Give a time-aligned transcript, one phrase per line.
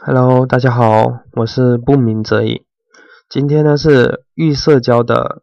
[0.00, 2.64] Hello，大家好，我是不鸣则已。
[3.28, 5.42] 今天呢是预社交的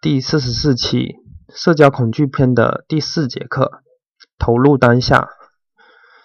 [0.00, 1.16] 第四十四期，
[1.54, 3.82] 社交恐惧篇的第四节课，
[4.38, 5.28] 投入当下。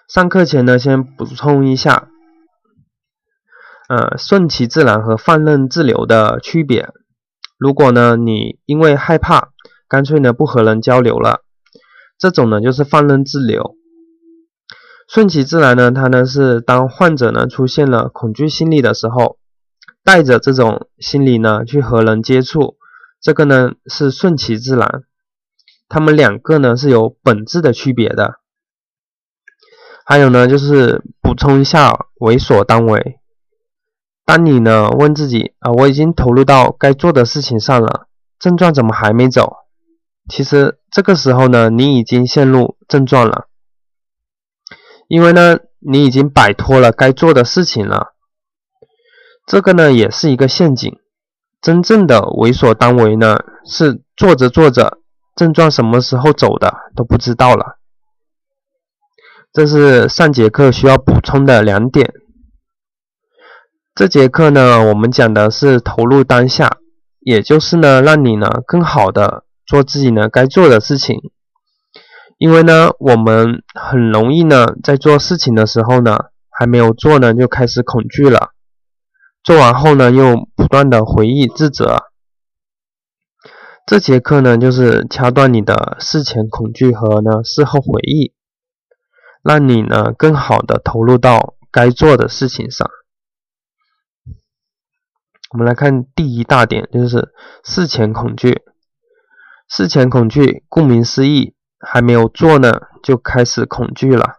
[0.07, 2.07] 上课前呢，先补充一下，
[3.89, 6.87] 呃，顺其自然和放任自流的区别。
[7.57, 9.49] 如果呢，你因为害怕，
[9.89, 11.41] 干脆呢不和人交流了，
[12.17, 13.75] 这种呢就是放任自流。
[15.13, 19.37] 顺其自然呢，它呢是当患者呢出现了恐惧心理的时候，
[20.05, 22.77] 带着这种心理呢去和人接触，
[23.21, 25.03] 这个呢是顺其自然。
[25.89, 28.35] 他们两个呢是有本质的区别的。
[30.05, 33.19] 还有呢，就是补充一下，为所当为。
[34.25, 38.07] 当你呢问自己啊，我已经投入到该做的事情上了，
[38.39, 39.57] 症状怎么还没走？
[40.29, 43.49] 其实这个时候呢，你已经陷入症状了。
[45.11, 48.13] 因为呢，你已经摆脱了该做的事情了，
[49.45, 50.89] 这个呢也是一个陷阱。
[51.61, 54.99] 真正的为所当为呢，是做着做着，
[55.35, 57.77] 症状什么时候走的都不知道了。
[59.51, 62.13] 这是上节课需要补充的两点。
[63.93, 66.77] 这节课呢，我们讲的是投入当下，
[67.19, 71.17] 也就是呢，让你呢更好的做自己呢该做的事情。
[72.41, 76.17] 因为呢，我们很容易呢，在做事情的时候呢，
[76.49, 78.49] 还没有做呢，就开始恐惧了。
[79.43, 82.05] 做完后呢，又不断的回忆自责。
[83.85, 88.33] 这节课呢，就是掐断你的事前恐惧和呢事后回忆，
[89.43, 92.89] 让你呢更好的投入到该做的事情上。
[95.51, 97.31] 我们来看第一大点，就是
[97.63, 98.63] 事前恐惧。
[99.69, 101.53] 事前恐惧，顾名思义。
[101.81, 104.37] 还没有做呢，就开始恐惧了。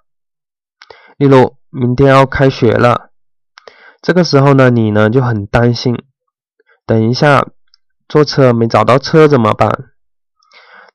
[1.16, 3.10] 例如，明天要开学了，
[4.00, 5.96] 这个时候呢，你呢就很担心，
[6.86, 7.46] 等一下
[8.08, 9.70] 坐车没找到车怎么办？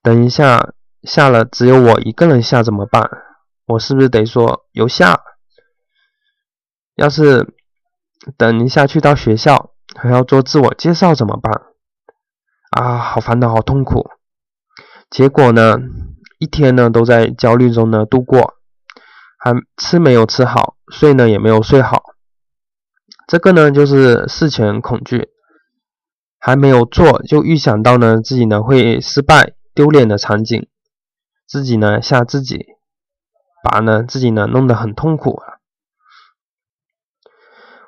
[0.02, 3.10] 等一下下了只有我一个人下怎么办？
[3.66, 5.22] 我是不是得说由下？
[6.96, 7.54] 要是
[8.38, 11.62] 等一下去到学校还要做自我介绍怎么办？
[12.72, 14.10] 啊，好烦恼，好痛苦。
[15.10, 15.78] 结果呢？
[16.40, 18.56] 一天呢都在焦虑中呢度过，
[19.40, 22.04] 还吃没有吃好，睡呢也没有睡好。
[23.28, 25.30] 这个呢就是事前恐惧，
[26.40, 30.68] 还没有做就预想到呢自己呢会失败、丢脸的场景，
[31.48, 32.66] 自己呢吓自己，
[33.64, 35.42] 把呢自己呢弄得很痛苦。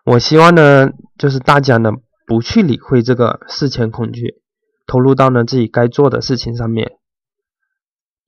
[0.05, 1.91] 我希望呢就是大家呢
[2.25, 4.41] 不去理会这个事前恐惧，
[4.87, 6.98] 投入到呢自己该做的事情上面。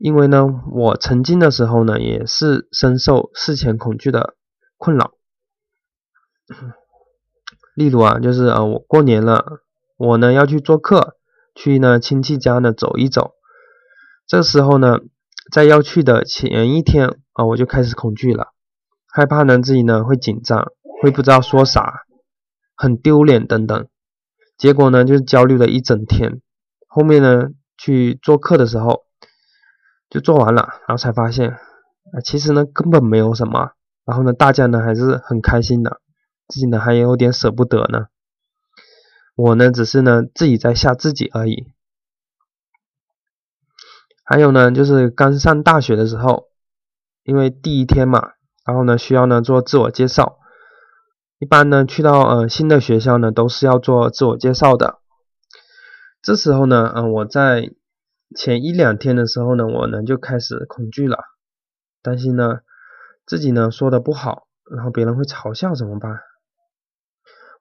[0.04, 4.34] 因为呢，我曾经的时候呢，也是深受事前恐惧的
[4.76, 5.12] 困扰。
[7.76, 9.62] 例如啊，就是啊，我过年了，
[9.98, 11.18] 我呢要去做客，
[11.54, 13.34] 去呢亲戚家呢走一走。
[14.26, 15.02] 这时候呢，
[15.52, 18.48] 在要去的前一天啊，我就开始恐惧了，
[19.06, 20.72] 害怕呢自己呢会紧张，
[21.04, 22.06] 会不知道说啥，
[22.76, 23.88] 很丢脸等等。
[24.58, 26.42] 结果呢，就是焦虑了一整天。
[26.88, 29.04] 后面呢去做客的时候。
[30.12, 33.72] 就做完了，然后才发现，啊，其实呢根本没有什么，
[34.06, 36.02] 然后呢大家呢还是很开心的，
[36.50, 38.08] 自己呢还有点舍不得呢，
[39.38, 41.72] 我呢只是呢自己在吓自己而已。
[44.26, 46.48] 还有呢就是刚上大学的时候，
[47.24, 48.34] 因为第一天嘛，
[48.66, 50.40] 然后呢需要呢做自我介绍，
[51.40, 55.00] 一般呢去到呃新的学校呢都是要做自我介绍的，
[56.22, 57.72] 这时候呢，嗯我在。
[58.36, 61.18] 前一两天的时候呢，我呢就开始恐惧了，
[62.02, 62.60] 担心呢
[63.26, 66.20] 自己呢说的不好，然后别人会嘲笑怎么办？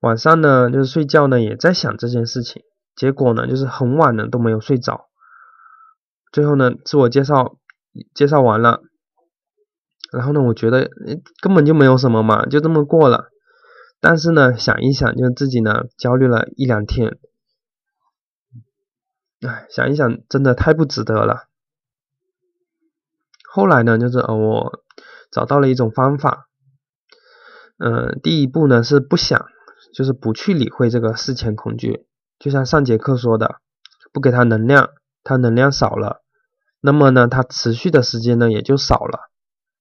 [0.01, 2.63] 晚上呢就是睡觉呢也在想这件事情，
[2.95, 5.09] 结果呢就是很晚了都没有睡着。
[6.33, 7.57] 最后呢自我介绍
[8.15, 8.81] 介绍完了，
[10.13, 10.89] 然后呢我觉得
[11.43, 13.29] 根本就没有什么嘛，就这么过了。
[14.01, 17.19] 但是呢想一想，就自己呢焦虑了一两天。
[19.47, 21.49] 哎，想一想，真的太不值得了。
[23.51, 24.83] 后来呢，就是呃，我
[25.31, 26.47] 找到了一种方法。
[27.79, 29.47] 嗯，第一步呢是不想，
[29.95, 32.07] 就是不去理会这个事前恐惧。
[32.39, 33.61] 就像上节课说的，
[34.13, 34.91] 不给他能量，
[35.25, 36.23] 他能量少了，
[36.81, 39.31] 那么呢，他持续的时间呢也就少了。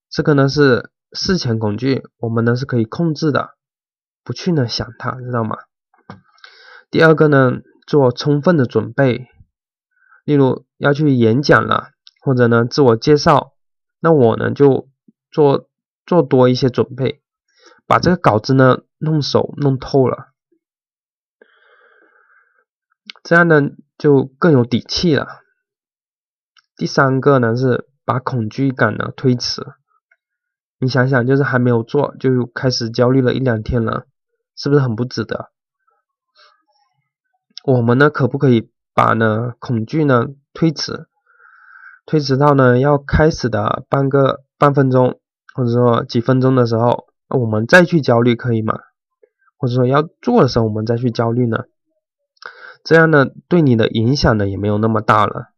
[0.09, 3.55] 这个呢是事前恐惧，我们呢是可以控制的，
[4.23, 5.57] 不去呢想它，知道吗？
[6.89, 9.27] 第二个呢，做充分的准备。
[10.29, 11.89] 例如要去演讲了，
[12.21, 13.55] 或者呢自我介绍，
[13.99, 14.87] 那我呢就
[15.31, 15.67] 做
[16.05, 17.23] 做多一些准备，
[17.87, 20.27] 把这个稿子呢弄熟弄透了，
[23.23, 25.27] 这样呢就更有底气了。
[26.77, 29.65] 第三个呢是把恐惧感呢推迟。
[30.77, 34.05] 你想想，就是还没有做就开始焦虑了一两天了，
[34.55, 35.49] 是不是很不值得？
[37.63, 41.07] 我们呢可不可以把呢恐惧呢推迟，
[42.06, 45.22] 推迟到呢要开始的半个半分钟，
[45.56, 48.78] 或者说几分钟的时候，我们再去焦虑可以吗？
[49.57, 51.60] 或者说要做的时候我们再去焦虑呢？
[52.84, 55.54] 这样呢对你的影响呢也没有那么大了。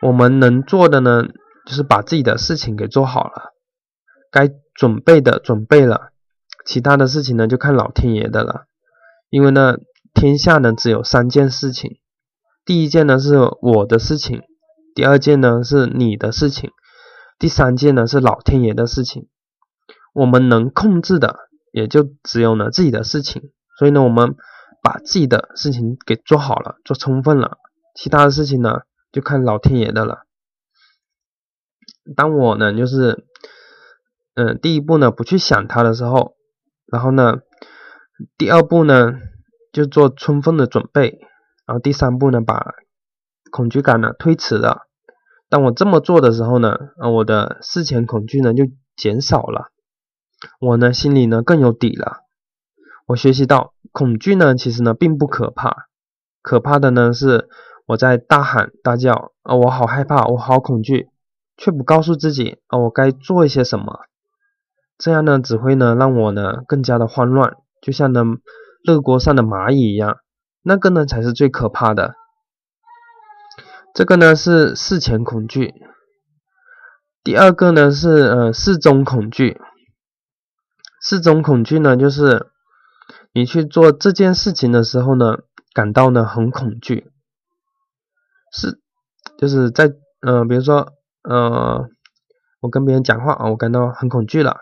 [0.00, 1.24] 我们能做的呢，
[1.66, 3.52] 就是把自己的事情给做好了，
[4.30, 6.12] 该准备的准备了，
[6.64, 8.64] 其他的事情呢就看老天爷的了。
[9.28, 9.76] 因为呢，
[10.16, 12.00] 天下呢只有三件事情，
[12.64, 14.42] 第一件呢是我的事情，
[14.94, 16.72] 第二件呢是你的事情，
[17.38, 19.28] 第三件呢是老天爷的事情。
[20.14, 24.34] 我们能控制的也就只有呢自己的事情，所以呢，我们
[24.82, 27.58] 把自己的事情给做好了，做充分了，
[27.94, 28.80] 其他的事情呢。
[29.12, 30.26] 就看老天爷的了。
[32.14, 33.24] 当我呢，就是，
[34.34, 36.36] 嗯，第一步呢，不去想它的时候，
[36.84, 37.38] 然后呢，
[38.36, 39.14] 第二步呢，
[39.76, 41.20] 就做充分的准备，
[41.66, 42.74] 然后第三步呢，把
[43.50, 44.88] 恐惧感呢推迟了。
[45.48, 48.64] 当我这么做的时候呢，啊，我的事前恐惧呢就
[48.96, 49.70] 减少了，
[50.60, 52.24] 我呢心里呢更有底了。
[53.06, 55.88] 我学习到，恐惧呢其实呢并不可怕，
[56.42, 57.48] 可怕的呢是。
[57.88, 59.54] 我在大喊大叫啊！
[59.54, 61.08] 我好害怕，我好恐惧，
[61.56, 62.80] 却不告诉自己啊！
[62.80, 64.00] 我该做一些什么？
[64.98, 68.24] 这样呢，只会呢让我呢更加的慌乱，就像呢
[68.86, 70.18] 热锅上的蚂蚁一样。
[70.62, 72.14] 那个呢才是最可怕的。
[73.92, 75.74] 这个呢是事前恐惧。
[77.24, 79.60] 第二个呢是呃事中恐惧。
[81.00, 82.50] 事中恐惧呢就是
[83.32, 85.38] 你去做这件事情的时候呢，
[85.74, 87.10] 感到呢很恐惧。
[88.52, 88.80] 是，
[89.38, 90.92] 就是在，嗯，比如说，
[91.22, 91.88] 呃，
[92.60, 94.56] 我跟别人讲话啊，我感到很恐惧了，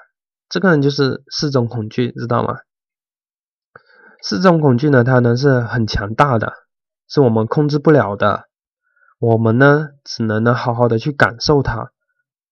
[0.48, 2.56] 这个人就是事中恐惧，知道吗？
[4.26, 6.54] 四种恐惧呢，它呢是很强大的，
[7.06, 8.48] 是我们控制不了的，
[9.18, 11.92] 我们呢只能呢好好的去感受它，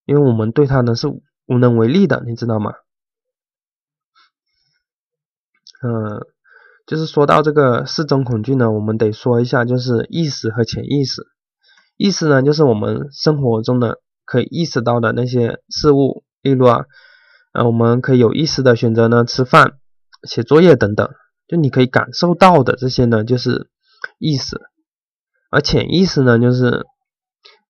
[0.05, 1.09] 因为我们对它呢是
[1.47, 2.75] 无能为力的，你知道吗？
[5.83, 6.21] 嗯，
[6.87, 11.23] 就是说到这个四种恐惧呢，我们得说一下，就是意识和潜意识。
[11.97, 16.85] 意识呢，就是我们生活中的可以意识到的那些事物，例如啊，
[17.55, 19.79] 呃，我们可以有意识的选择呢吃饭、
[20.25, 21.09] 写作业等等，
[21.49, 23.71] 就你可以感受到的这些呢，就是
[24.19, 24.61] 意识。
[25.51, 26.87] 而潜意识呢，就是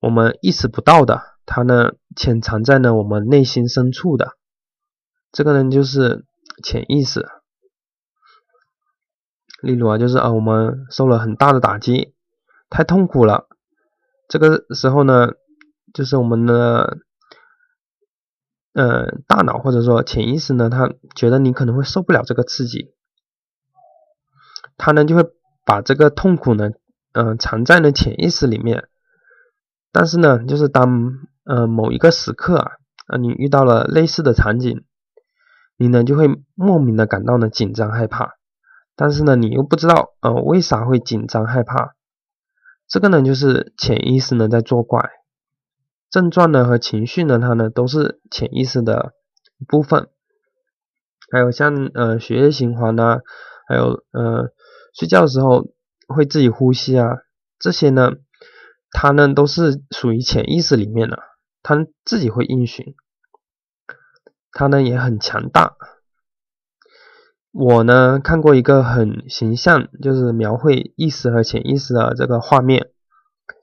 [0.00, 4.36] 我们意识不到的，它呢潜藏在呢我们内心深处的，
[5.32, 6.24] 这个呢就是
[6.62, 7.26] 潜意识。
[9.62, 12.14] 例如啊，就是啊，我们受了很大的打击，
[12.68, 13.48] 太痛苦了。
[14.28, 15.28] 这个时候呢，
[15.92, 16.98] 就是我们的
[18.72, 22.94] 呃大脑或者说潜意识呢，他觉得你可能会受不了这个刺激，
[24.84, 25.24] 他呢就会
[25.64, 26.72] 把这个痛苦呢，
[27.12, 28.88] 嗯藏在了潜意识里面。
[29.92, 32.72] 但是呢，就是当呃某一个时刻啊，
[33.06, 34.82] 啊你遇到了类似的场景，
[35.76, 36.26] 你呢就会
[36.56, 38.32] 莫名的感到呢紧张害怕，
[38.96, 41.94] 但是呢你又不知道呃为啥会紧张害怕。
[42.88, 45.08] 这个呢，就是潜意识呢在作怪，
[46.10, 49.12] 症状呢和情绪呢，它呢都是潜意识的
[49.68, 50.08] 部分。
[51.30, 53.20] 还有像呃血液循环呐，
[53.68, 54.50] 还有呃
[54.92, 55.68] 睡觉的时候
[56.06, 57.18] 会自己呼吸啊，
[57.58, 58.12] 这些呢，
[58.90, 61.18] 它呢都是属于潜意识里面的，
[61.62, 62.94] 它自己会运行，
[64.52, 65.76] 它呢也很强大。
[67.52, 72.90] 我呢看过一个很形象，就是描绘意识和潜意识的这个画面，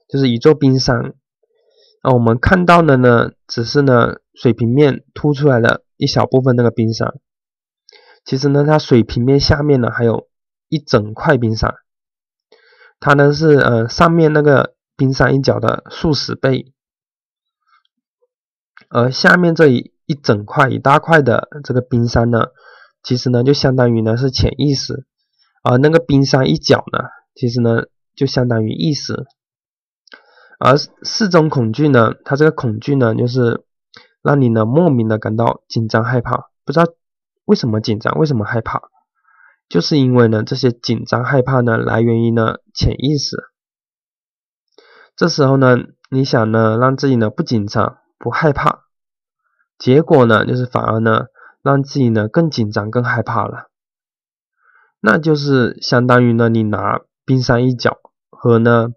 [0.08, 1.14] 就是一座冰山，
[2.02, 7.14] 啊，我们看到的呢只是呢水平面凸出来的一小部分那个冰山，
[8.24, 10.28] 其实呢它水平面下面呢还有
[10.70, 11.74] 一整块冰山，
[12.98, 16.72] 它呢是呃上面那个冰山一角的数十倍，
[18.88, 22.46] 而下面这一一整块一大块的这个冰山呢。
[23.02, 25.06] 其实呢，就相当于呢是潜意识，
[25.62, 27.84] 而那个冰山一角呢，其实呢
[28.14, 29.24] 就相当于意识。
[30.58, 33.64] 而四种恐惧呢，它这个恐惧呢，就是
[34.22, 36.84] 让你呢莫名的感到紧张害怕，不知道
[37.46, 38.82] 为什么紧张，为什么害怕，
[39.70, 43.38] 就是因为呢这些紧张害怕呢来源于呢潜意识。
[45.16, 45.78] 这时候呢，
[46.10, 48.80] 你想呢让自己呢不紧张不害怕，
[49.78, 51.28] 结果呢就是反而呢。
[51.62, 53.68] 让自己呢更紧张、更害怕了。
[54.98, 57.98] 那就是相当于呢，你拿冰山一角
[58.30, 58.88] 和呢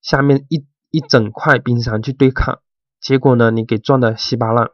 [0.00, 2.60] 下面一一整块冰山去对抗，
[3.00, 4.70] 结果呢你给撞得稀巴烂。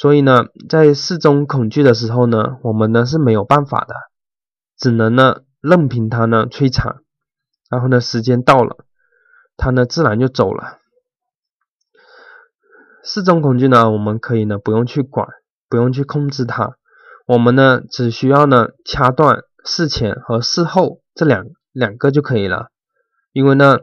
[0.00, 3.94] 所以呢，在四中恐惧的时候呢，我们呢是没有办法的，
[4.76, 6.98] 只能呢任凭它呢摧残，
[7.68, 8.76] 然后呢时间到了，
[9.56, 10.78] 它呢自然就走了。
[13.02, 15.26] 四中恐惧呢，我们可以呢不用去管，
[15.68, 16.76] 不用去控制它，
[17.26, 22.68] 我们呢只需要呢掐断事前和事后这两两个就可以了，
[23.32, 23.78] 因为呢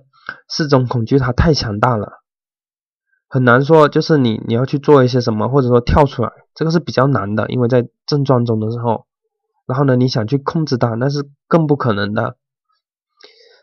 [0.47, 2.21] 四中恐惧它太强大了。
[3.35, 9.07] 很难说，就是你你要去做一些什么，或者说跳出来，这个是比较难的，因为在症状中的时候，
[9.67, 12.37] 然后呢，你想去控制它，那是更不可能的。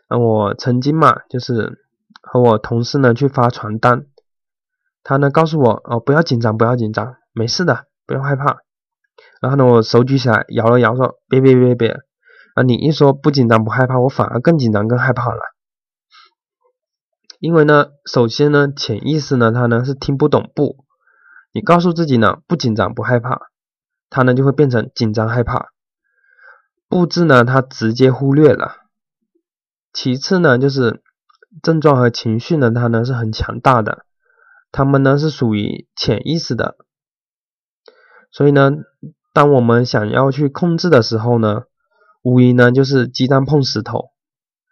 [0.09, 1.79] 啊，我曾经嘛，就是
[2.21, 4.05] 和我同事呢去发传单，
[5.03, 8.59] 他呢告诉我哦，不要紧张，不要紧张，没事的，不用害怕。
[9.41, 11.97] 然后呢，我手举起来摇了摇，说别别别别，
[12.53, 15.41] 啊，你一说不紧张不害怕，我反而更紧张更害怕了。
[17.43, 20.85] 因为呢，首先呢，潜意识呢，它呢是听不懂不，
[21.51, 23.37] 你告诉自己呢不紧张不害怕，
[24.09, 25.73] 它呢就会变成紧张害怕。
[26.87, 28.77] 不字呢，它直接忽略了。
[29.91, 31.03] 其次呢，就是
[31.61, 34.05] 症状和情绪呢，它呢是很强大的，
[34.71, 36.77] 他们呢是属于潜意识的。
[38.31, 38.71] 所以呢，
[39.33, 41.63] 当我们想要去控制的时候呢，
[42.21, 44.11] 无疑呢就是鸡蛋碰石头，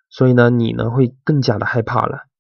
[0.10, 2.31] 所以呢，你呢会更加的害怕了。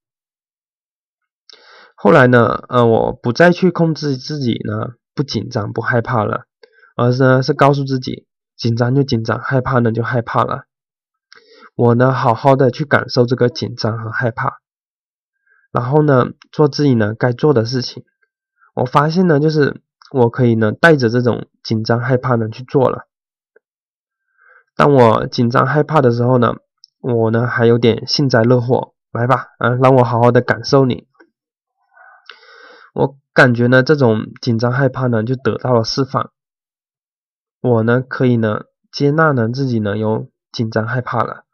[2.03, 6.45] 后来呢，呃，我不再去控制自己呢，不紧张不害怕了，
[6.95, 8.25] 而是呢是告诉自己，
[8.57, 10.63] 紧张就紧张，害怕呢就害怕了。
[11.75, 14.61] 我呢好好的去感受这个紧张和害怕，
[15.71, 18.03] 然后呢做自己呢该做的事情。
[18.73, 23.05] 我发现呢，就是我可以呢带着这种紧张害怕呢去做了。
[24.75, 26.55] 当我紧张害怕的时候呢，
[26.99, 31.07] 我呢还有点幸灾乐祸，来吧，啊，让我好好的感受你。
[32.93, 36.31] 我感觉呢，这种紧张害怕呢，就得到了释放。
[37.61, 41.45] 我呢，可以呢，接纳呢自己呢有紧张害怕了，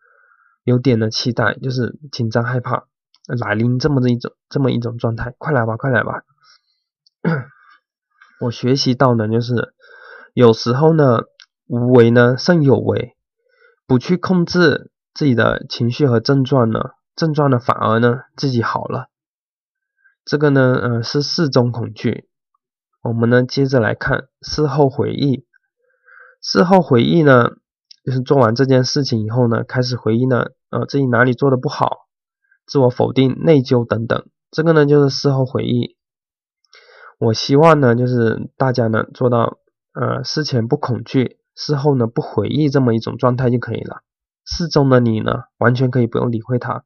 [0.63, 2.88] 有点的期待，就是紧张害怕
[3.27, 5.36] 来临这么的一种这么一种状态。
[5.38, 6.24] 快来吧，快来吧！
[8.41, 9.74] 我学习到呢，就是
[10.34, 11.24] 有时候呢，
[11.67, 13.15] 无为呢胜有为，
[13.86, 19.10] 不去控制自己的情绪和症状呢，症状呢反而呢自己好了。
[20.27, 22.27] 这个呢，呃，是事中恐惧。
[23.01, 25.46] 我们呢，接着来看事后回忆。
[26.41, 27.51] 事后回忆呢，
[28.03, 32.10] 就是做完这件事情以后呢，开始回忆呢，呃，自己哪里做的不好，
[32.65, 34.27] 自我否定、内疚等等。
[34.51, 35.96] 这个呢，就是事后回忆。
[37.19, 39.60] 我希望呢，就是大家呢，做到
[39.93, 44.03] 呃，事前不恐惧，事后呢不回忆这么一种状态就可以了。
[44.43, 46.84] 事中的你呢，完全可以不用理会它。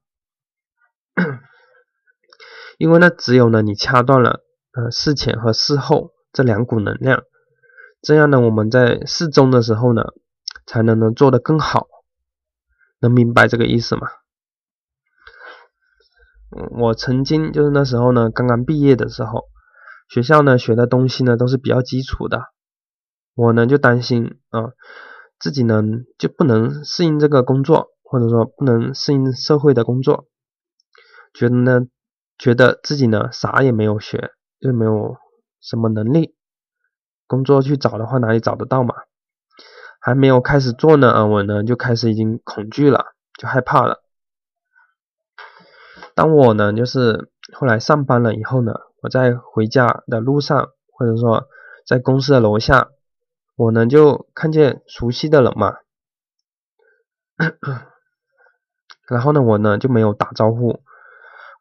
[2.82, 7.22] 因为呢，只有呢，你掐断了呃事前和事后这两股能量，
[8.02, 10.02] 这样呢，我们在事中的时候呢，
[10.66, 11.86] 才能呢做得更好。
[13.00, 14.08] 能明白这个意思吗？
[16.58, 19.44] 嗯，我曾经就是那时候呢，刚刚毕业的时候，
[20.10, 22.46] 学校呢学的东西呢都是比较基础的，
[23.36, 24.72] 我呢就担心啊，
[25.40, 25.84] 自己呢
[26.18, 30.26] 就不能适应这个工作，或者说不能适应社会的工作，
[31.32, 31.82] 觉得呢。
[32.41, 35.15] 觉得自己呢啥也没有学，又没有
[35.62, 36.36] 什么能力，
[37.27, 38.95] 工作去找的话哪里找得到嘛？
[40.00, 44.01] 还没有开始做呢啊，我呢就开始已经恐惧了，就害怕了。
[46.15, 51.48] 当我呢就是后来上班了以后呢，我在回家的路上，或者说
[51.86, 52.89] 在公司的楼下，
[53.55, 55.77] 我呢就看见熟悉的人嘛，
[59.07, 60.81] 然后呢我呢就没有打招呼。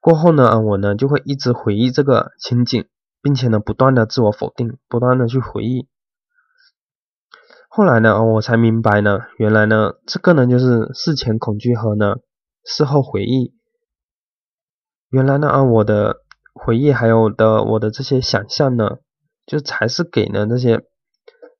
[0.00, 2.88] 过后呢，我呢就会一直回忆这个情景，
[3.21, 5.88] 并且呢不断的自我否定，不断的去回忆。
[7.69, 12.16] 后来呢，我才明白呢，原来呢这个呢就是事前恐惧和呢
[12.64, 13.54] 事后回忆。
[15.11, 16.23] 原来呢，啊我的
[16.54, 19.00] 回忆还有的我的这些想象呢，
[19.45, 20.80] 就才是给呢这些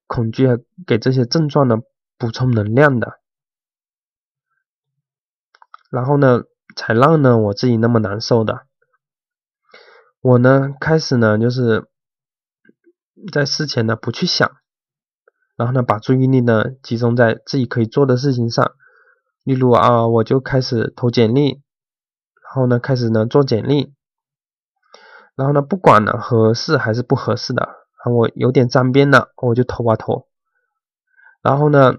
[0.07, 0.49] 恐惧
[0.87, 1.77] 给这些症状呢
[2.17, 3.21] 补充能量的。
[5.91, 6.45] 然后呢。
[6.77, 8.67] 才让呢我自己那么难受的。
[10.21, 11.89] 我呢开始呢就是
[13.33, 14.51] 在事前呢不去想，
[15.57, 18.73] 然后呢把注意力呢集中在自己可以做的事情上。
[19.45, 21.63] 例如啊，我就开始投简历，
[22.43, 23.95] 然后呢开始呢做简历，
[25.35, 30.29] 然后呢不管呢合适还是不合适的啊，我有点沾边了，我就投啊投。
[31.43, 31.95] 然后呢，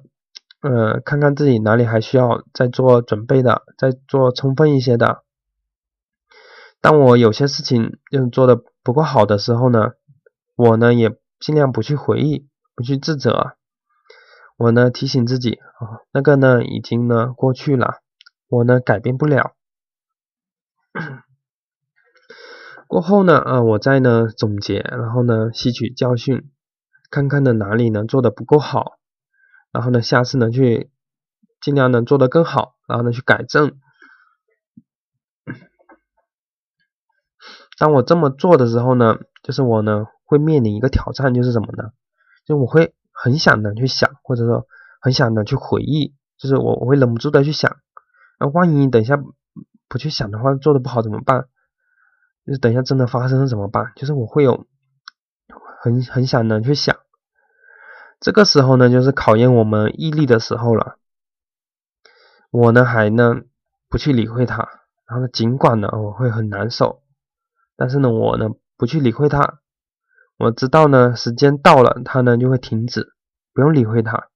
[0.61, 5.23] 呃，看看自己哪里还需要再做准备的，再做充分一些的。
[6.81, 9.93] 当我有些事情就做的不够好的时候呢，
[10.55, 13.55] 我呢也尽量不去回忆，不去自责。
[14.57, 18.01] 我呢提醒自己啊，那个呢已经呢过去了，
[18.47, 19.55] 我呢改变不了。
[22.87, 26.51] 过后呢，啊，我再呢总结，然后呢吸取教训，
[27.09, 28.99] 看看呢哪里呢做的不够好，
[29.71, 30.91] 然后呢下次呢去
[31.61, 33.79] 尽量呢做的更好，然后呢去改正。
[37.77, 41.91] 当我这么做的时候呢，就是我呢会面临一个挑战，就是什么呢？
[42.45, 44.67] 就我会很想的去想，或者说
[44.99, 47.77] 很想的去回忆，就是我我会忍不住的去想，
[48.39, 49.17] 那万一等一下
[49.87, 51.47] 不去想的话，做的不好怎么办？
[52.45, 53.93] 就是等一下真的发生了怎么办？
[53.95, 54.67] 就是我会有
[55.81, 56.97] 很很想的去想，
[58.21, 60.97] 这个时候呢，就是考验我们毅力的时候了。
[62.51, 63.41] 我呢还呢
[63.89, 64.57] 不去理会它，
[65.07, 67.01] 然后呢尽管呢我会很难受，
[67.75, 69.59] 但是呢我呢不去理会它，
[70.37, 73.13] 我知道呢时间到了，它呢就会停止，
[73.53, 74.27] 不用理会它。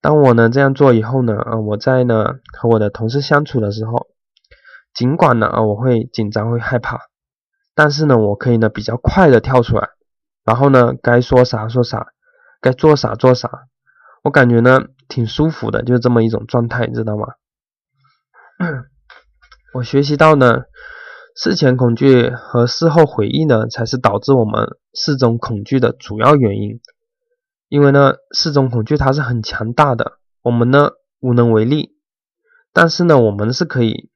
[0.00, 4.08] 当我呢这样做以后呢，啊我在呢和我的同事相处的时候。
[4.92, 7.00] 尽管呢，啊，我会紧张，会害怕，
[7.74, 9.88] 但是呢，我可以呢比较快的跳出来，
[10.44, 12.12] 然后呢，该说啥说啥，
[12.64, 13.50] 该做啥做啥，
[14.22, 17.34] 我感觉呢挺舒服的，就是这么一种状态，你知道吗？
[19.74, 20.62] 我学习到呢，
[21.36, 26.80] 事前恐惧和事后回忆呢，才是导致我们四种恐惧的主要原因。
[27.68, 31.98] 因为呢，四种恐惧它是很强大的，我们呢无能为力，
[32.72, 34.10] 但是呢，我们是可以。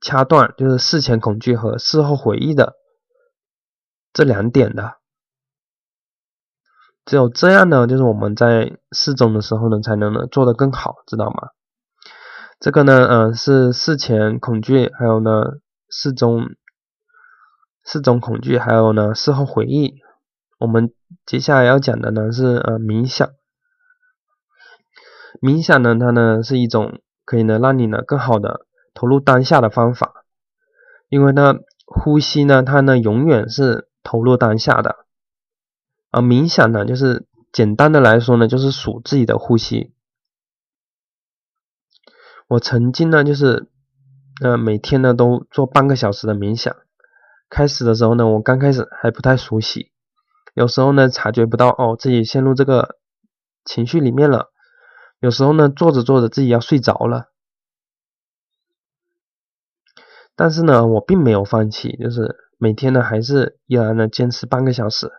[0.00, 2.74] 掐断就是事前恐惧和事后回忆的
[4.12, 4.98] 这两点的，
[7.04, 11.50] 只有这样呢，就是我们在试中的时候呢，才能呢做得更好，知道吗？
[12.60, 15.30] 这个呢，嗯，是事前恐惧，还有呢
[15.88, 16.46] 事中
[17.84, 19.96] 事中恐惧，还有呢事后回忆。
[20.58, 20.92] 我们
[21.26, 23.28] 接下来要讲的呢是呃冥想，
[25.42, 28.66] 冥想呢，它呢是一种可以呢让你呢更好的。
[28.96, 30.24] 投入当下的方法，
[31.08, 35.03] 因为呢，呼吸呢，它呢永远是投入当下的，
[36.14, 39.92] 而冥想呢，就是简单的来说呢，就是数自己的呼吸。
[42.46, 43.68] 我曾经呢，就是
[44.40, 46.72] 呃每天呢都做半个小时的冥想。
[47.50, 49.90] 开始的时候呢，我刚开始还不太熟悉，
[50.54, 52.96] 有时候呢察觉不到哦自己陷入这个
[53.64, 54.52] 情绪里面了，
[55.18, 57.32] 有时候呢做着做着自己要睡着了。
[60.36, 65.10] 但是呢，我并没有放弃，就是每天呢还是依然呢坚持半个小时。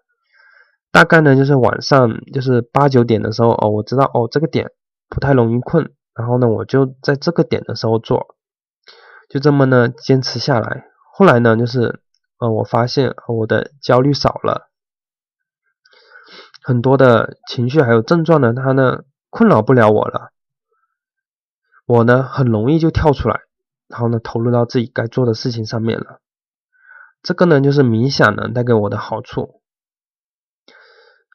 [0.95, 4.71] 大概呢就是晚上就是八九点的时候哦，我知道哦这个点
[5.09, 8.37] 不太容易困，然后呢我就在这个点的时候做，
[9.29, 10.85] 就这么呢坚持下来。
[11.13, 11.99] 后来呢就是
[12.39, 14.69] 呃我发现我的焦虑少了，
[16.63, 20.31] 很多的情绪还有症状呢它呢困扰不了我了，
[21.85, 23.41] 我呢很容易就跳出来。
[23.89, 26.21] 然后呢，投入到自己该做的事情上面了。
[27.21, 29.54] 这个呢，就是冥想呢带给我的好处。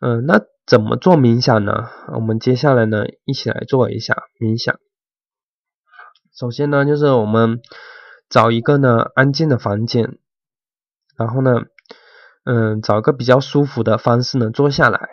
[0.01, 1.91] 嗯，那怎么做冥想呢？
[2.15, 4.81] 我们接下来呢，一起来做一下冥想。
[6.33, 7.61] 首先呢，就是我们
[8.31, 10.19] 找一个呢安静的房间，
[11.17, 11.65] 然后呢，
[12.45, 15.11] 嗯，找个比较舒服的方式呢坐下来，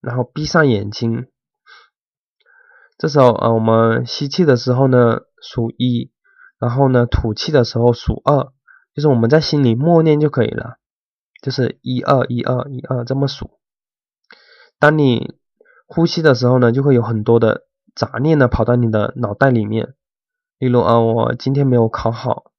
[0.00, 1.26] 然后闭上眼睛。
[2.98, 6.12] 这时候啊，我们吸气的时候呢，数一。
[6.60, 8.52] 然后呢，吐气的时候数二，
[8.94, 10.78] 就是我们在心里默念就可以了，
[11.42, 13.58] 就是一二一二一二这么数。
[14.82, 15.36] 当你
[15.86, 19.94] 呼吸的时候呢，就会有很多的杂念呢跑到你的脑袋里面，
[20.58, 22.50] 例如啊，我今天没有考好，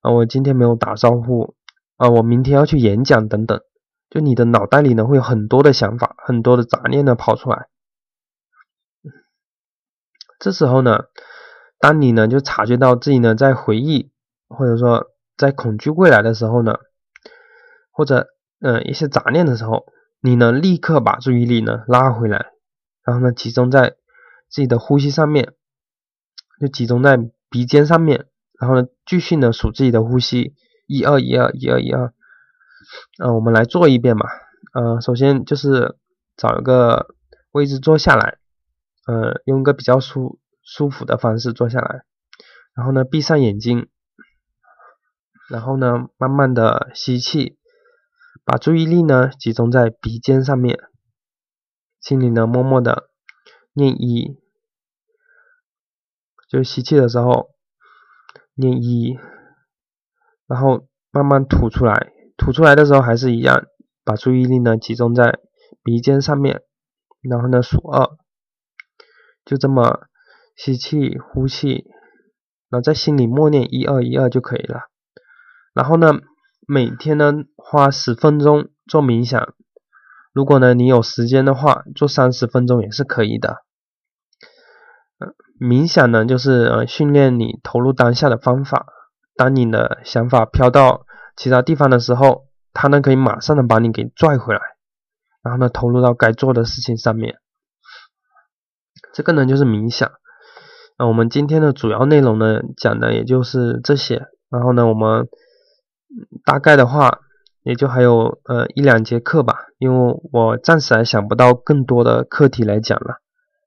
[0.00, 1.56] 啊，我今天没有打招呼，
[1.96, 3.60] 啊，我明天要去演讲等等，
[4.08, 7.66] 就你的脑袋里呢会有很多的想法，很多的杂念呢跑出来。
[10.38, 11.06] 这时候呢。
[11.80, 14.10] 当你呢就察觉到自己呢在回忆，
[14.48, 16.78] 或者说在恐惧未来的时候呢，
[17.90, 18.28] 或者
[18.60, 19.84] 嗯一些杂念的时候，
[20.24, 22.46] 你能立刻把注意力呢拉回来，
[23.04, 23.90] 然后呢集中在
[24.48, 25.52] 自己的呼吸上面，
[26.58, 27.18] 就集中在
[27.50, 28.26] 鼻尖上面，
[28.58, 30.54] 然后呢继续呢数自己的呼吸，
[30.86, 32.14] 一二一二一二一二，
[33.22, 34.26] 嗯我们来做一遍嘛，
[34.72, 35.98] 嗯首先就是
[36.38, 37.14] 找一个
[37.52, 38.38] 位置坐下来，
[39.06, 40.40] 嗯用一个比较舒。
[40.66, 42.04] 舒服的方式坐下来，
[42.74, 43.86] 然后呢，闭上眼睛，
[45.50, 47.58] 然后呢，慢慢的吸气，
[48.44, 50.78] 把注意力呢集中在鼻尖上面，
[51.98, 53.08] 心里呢默默的
[53.72, 54.36] 念一，
[56.50, 57.48] 就吸气的时候
[58.54, 59.18] 念一，
[60.46, 63.64] 然后慢慢吐出来，吐出来的时候还是一样，
[64.04, 65.40] 把注意力呢集中在
[65.82, 66.62] 鼻尖上面，
[67.22, 68.10] 然后呢数二，
[69.46, 70.06] 就这么
[70.54, 71.86] 吸气呼气，
[72.68, 74.90] 然后在心里默念一二一二就可以了，
[75.72, 76.20] 然后呢。
[76.66, 77.30] 每天呢
[77.66, 79.54] 花十分钟做冥想，
[80.34, 83.64] 如果呢你有时间的话，做三十分钟也是可以的。
[85.58, 88.86] 冥想呢就是呃训练你投入当下的方法。
[89.34, 94.60] 当你的想法飘到其他地方的时候，它呢可以马上的把你给拽回来，
[95.42, 97.38] 然后呢投入到该做的事情上面。
[99.14, 100.12] 这个呢就是冥想。
[100.98, 105.26] 那我们今天的主要内容呢讲的也就是这些，然后呢我们。
[106.44, 107.22] 大概的话，
[107.64, 113.20] 也就还有呃一两节课吧，因为我暂时还想不到更多的课题来讲了。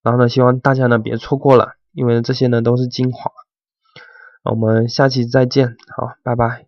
[0.04, 3.32] 然后呢，希望大家呢别错过了，因为这些呢都是精华。
[4.44, 6.67] 我们下期再见，好，拜拜。